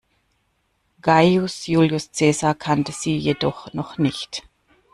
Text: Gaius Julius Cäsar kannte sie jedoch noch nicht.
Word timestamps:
Gaius 0.99 1.65
Julius 1.67 2.11
Cäsar 2.11 2.55
kannte 2.55 2.91
sie 2.91 3.15
jedoch 3.15 3.71
noch 3.75 3.99
nicht. 3.99 4.41